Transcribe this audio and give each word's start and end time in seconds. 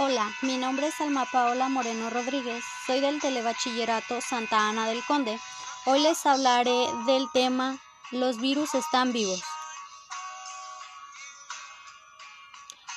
Hola, 0.00 0.32
mi 0.42 0.58
nombre 0.58 0.86
es 0.86 1.00
Alma 1.00 1.24
Paola 1.24 1.68
Moreno 1.68 2.08
Rodríguez, 2.08 2.62
soy 2.86 3.00
del 3.00 3.20
Telebachillerato 3.20 4.20
Santa 4.20 4.68
Ana 4.68 4.86
del 4.86 5.04
Conde. 5.04 5.40
Hoy 5.86 5.98
les 5.98 6.24
hablaré 6.24 6.86
del 7.06 7.26
tema 7.32 7.78
Los 8.12 8.36
virus 8.36 8.76
están 8.76 9.12
vivos. 9.12 9.42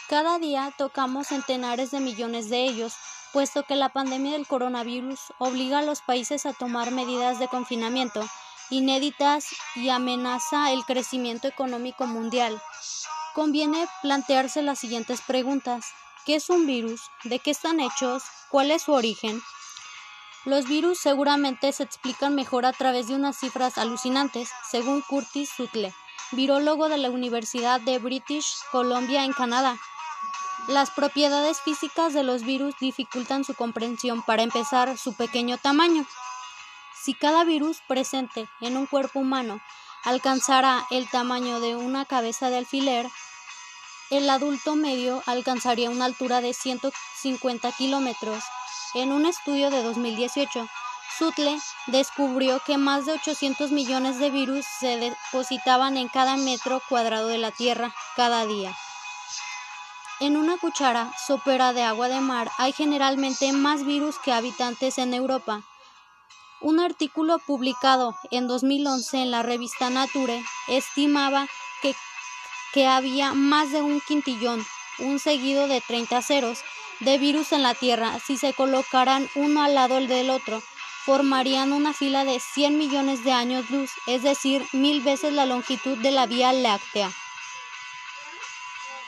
Cada 0.09 0.37
día 0.37 0.71
tocamos 0.77 1.29
centenares 1.29 1.89
de 1.89 2.01
millones 2.01 2.51
de 2.51 2.65
ellos, 2.65 2.93
puesto 3.33 3.63
que 3.63 3.75
la 3.75 3.89
pandemia 3.89 4.33
del 4.33 4.45
coronavirus 4.45 5.19
obliga 5.39 5.79
a 5.79 5.83
los 5.83 6.01
países 6.01 6.45
a 6.45 6.53
tomar 6.53 6.91
medidas 6.91 7.39
de 7.39 7.47
confinamiento 7.47 8.23
inéditas 8.69 9.47
y 9.75 9.89
amenaza 9.89 10.71
el 10.71 10.85
crecimiento 10.85 11.47
económico 11.47 12.05
mundial. 12.05 12.61
Conviene 13.33 13.87
plantearse 14.03 14.61
las 14.61 14.77
siguientes 14.77 15.21
preguntas. 15.21 15.93
¿Qué 16.25 16.35
es 16.35 16.51
un 16.51 16.67
virus? 16.67 17.01
¿De 17.23 17.39
qué 17.39 17.49
están 17.49 17.79
hechos? 17.79 18.23
¿Cuál 18.49 18.69
es 18.69 18.83
su 18.83 18.93
origen? 18.93 19.41
Los 20.45 20.67
virus 20.67 20.99
seguramente 20.99 21.71
se 21.71 21.81
explican 21.81 22.35
mejor 22.35 22.67
a 22.67 22.73
través 22.73 23.07
de 23.07 23.15
unas 23.15 23.39
cifras 23.39 23.79
alucinantes, 23.79 24.51
según 24.69 25.01
Curtis 25.01 25.49
Sutle, 25.49 25.95
virólogo 26.31 26.89
de 26.89 26.99
la 26.99 27.09
Universidad 27.09 27.81
de 27.81 27.97
British 27.97 28.53
Columbia 28.71 29.25
en 29.25 29.33
Canadá. 29.33 29.79
Las 30.67 30.91
propiedades 30.91 31.59
físicas 31.59 32.13
de 32.13 32.21
los 32.21 32.43
virus 32.43 32.75
dificultan 32.79 33.43
su 33.43 33.55
comprensión, 33.55 34.21
para 34.21 34.43
empezar, 34.43 34.99
su 34.99 35.15
pequeño 35.15 35.57
tamaño. 35.57 36.05
Si 37.01 37.15
cada 37.15 37.43
virus 37.45 37.79
presente 37.87 38.47
en 38.61 38.77
un 38.77 38.85
cuerpo 38.85 39.19
humano 39.19 39.59
alcanzara 40.03 40.85
el 40.91 41.09
tamaño 41.09 41.59
de 41.59 41.75
una 41.75 42.05
cabeza 42.05 42.51
de 42.51 42.59
alfiler, 42.59 43.07
el 44.11 44.29
adulto 44.29 44.75
medio 44.75 45.23
alcanzaría 45.25 45.89
una 45.89 46.05
altura 46.05 46.41
de 46.41 46.53
150 46.53 47.71
kilómetros. 47.71 48.43
En 48.93 49.13
un 49.13 49.25
estudio 49.25 49.69
de 49.69 49.81
2018, 49.81 50.67
Sutle 51.17 51.57
descubrió 51.87 52.59
que 52.65 52.77
más 52.77 53.05
de 53.05 53.13
800 53.13 53.71
millones 53.71 54.19
de 54.19 54.29
virus 54.29 54.65
se 54.79 54.97
depositaban 54.97 55.95
en 55.95 56.09
cada 56.09 56.35
metro 56.35 56.81
cuadrado 56.89 57.27
de 57.27 57.37
la 57.37 57.51
Tierra 57.51 57.95
cada 58.17 58.45
día. 58.45 58.75
En 60.19 60.35
una 60.35 60.57
cuchara 60.57 61.13
sopera 61.25 61.71
de 61.71 61.83
agua 61.83 62.09
de 62.09 62.19
mar 62.19 62.51
hay 62.57 62.73
generalmente 62.73 63.53
más 63.53 63.85
virus 63.85 64.19
que 64.19 64.33
habitantes 64.33 64.97
en 64.97 65.13
Europa. 65.13 65.63
Un 66.59 66.81
artículo 66.81 67.39
publicado 67.39 68.15
en 68.29 68.47
2011 68.47 69.21
en 69.21 69.31
la 69.31 69.41
revista 69.41 69.89
Nature 69.89 70.43
estimaba 70.67 71.47
que 71.81 71.95
que 72.73 72.87
había 72.87 73.33
más 73.33 73.71
de 73.71 73.81
un 73.81 74.01
quintillón, 74.01 74.65
un 74.99 75.19
seguido 75.19 75.67
de 75.67 75.81
30 75.81 76.21
ceros, 76.21 76.59
de 76.99 77.17
virus 77.17 77.51
en 77.51 77.63
la 77.63 77.73
Tierra. 77.73 78.19
Si 78.19 78.37
se 78.37 78.53
colocaran 78.53 79.29
uno 79.35 79.63
al 79.63 79.75
lado 79.75 79.95
del 79.95 80.29
otro, 80.29 80.61
formarían 81.05 81.73
una 81.73 81.93
fila 81.93 82.23
de 82.23 82.39
100 82.39 82.77
millones 82.77 83.23
de 83.23 83.31
años 83.31 83.69
luz, 83.69 83.91
es 84.07 84.23
decir, 84.23 84.65
mil 84.71 85.01
veces 85.01 85.33
la 85.33 85.45
longitud 85.45 85.97
de 85.97 86.11
la 86.11 86.27
Vía 86.27 86.53
Láctea. 86.53 87.11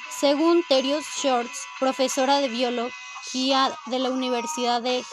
Según 0.10 0.64
Terios 0.64 1.06
Shorts, 1.22 1.68
profesora 1.80 2.40
de 2.40 2.48
biología 2.48 3.78
de 3.88 4.00
la 4.00 4.10
Universidad 4.10 4.82
de 4.82 5.04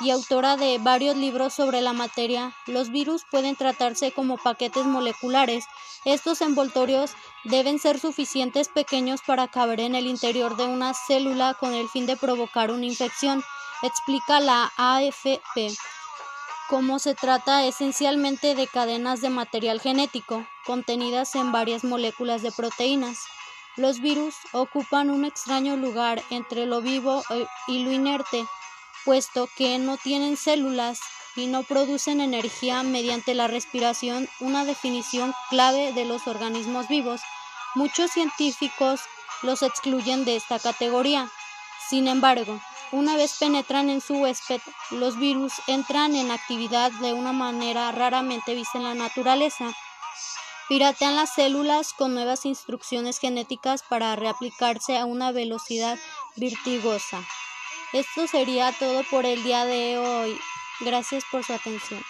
Y 0.00 0.10
autora 0.10 0.56
de 0.56 0.78
varios 0.78 1.16
libros 1.16 1.54
sobre 1.54 1.80
la 1.80 1.92
materia, 1.92 2.54
los 2.66 2.90
virus 2.90 3.24
pueden 3.30 3.56
tratarse 3.56 4.12
como 4.12 4.36
paquetes 4.38 4.84
moleculares. 4.84 5.64
Estos 6.04 6.40
envoltorios 6.40 7.12
deben 7.44 7.78
ser 7.78 7.98
suficientes 7.98 8.68
pequeños 8.68 9.20
para 9.26 9.48
caber 9.48 9.80
en 9.80 9.94
el 9.94 10.06
interior 10.06 10.56
de 10.56 10.64
una 10.64 10.94
célula 10.94 11.54
con 11.54 11.74
el 11.74 11.88
fin 11.88 12.06
de 12.06 12.16
provocar 12.16 12.70
una 12.70 12.86
infección, 12.86 13.42
explica 13.82 14.40
la 14.40 14.72
AFP. 14.76 15.74
Como 16.68 16.98
se 16.98 17.14
trata 17.14 17.64
esencialmente 17.64 18.54
de 18.54 18.66
cadenas 18.66 19.20
de 19.20 19.30
material 19.30 19.80
genético, 19.80 20.46
contenidas 20.64 21.34
en 21.34 21.52
varias 21.52 21.84
moléculas 21.84 22.42
de 22.42 22.50
proteínas. 22.50 23.18
Los 23.76 24.00
virus 24.00 24.34
ocupan 24.52 25.10
un 25.10 25.24
extraño 25.24 25.76
lugar 25.76 26.22
entre 26.30 26.66
lo 26.66 26.80
vivo 26.80 27.22
y 27.68 27.84
lo 27.84 27.92
inerte, 27.92 28.44
puesto 29.06 29.48
que 29.56 29.78
no 29.78 29.96
tienen 29.96 30.36
células 30.36 31.00
y 31.36 31.46
no 31.46 31.62
producen 31.62 32.20
energía 32.20 32.82
mediante 32.82 33.34
la 33.34 33.46
respiración, 33.46 34.28
una 34.40 34.64
definición 34.64 35.32
clave 35.48 35.92
de 35.92 36.04
los 36.04 36.26
organismos 36.26 36.88
vivos. 36.88 37.20
Muchos 37.76 38.10
científicos 38.10 39.00
los 39.42 39.62
excluyen 39.62 40.24
de 40.24 40.36
esta 40.36 40.58
categoría. 40.58 41.30
Sin 41.88 42.08
embargo, 42.08 42.60
una 42.90 43.16
vez 43.16 43.36
penetran 43.38 43.90
en 43.90 44.00
su 44.00 44.14
huésped, 44.14 44.60
los 44.90 45.16
virus 45.18 45.52
entran 45.68 46.16
en 46.16 46.30
actividad 46.30 46.90
de 47.00 47.12
una 47.12 47.32
manera 47.32 47.92
raramente 47.92 48.54
vista 48.54 48.78
en 48.78 48.84
la 48.84 48.94
naturaleza. 48.94 49.72
Piratean 50.68 51.14
las 51.14 51.32
células 51.32 51.92
con 51.92 52.12
nuevas 52.14 52.44
instrucciones 52.44 53.20
genéticas 53.20 53.84
para 53.88 54.16
reaplicarse 54.16 54.98
a 54.98 55.04
una 55.04 55.30
velocidad 55.30 55.96
virtuosa. 56.34 57.24
Esto 57.92 58.26
sería 58.26 58.72
todo 58.72 59.04
por 59.04 59.26
el 59.26 59.42
día 59.42 59.64
de 59.64 59.98
hoy. 59.98 60.38
Gracias 60.80 61.24
por 61.30 61.44
su 61.44 61.52
atención. 61.52 62.02